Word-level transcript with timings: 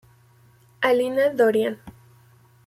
Alina 0.89 1.29
Dorian. 1.31 1.77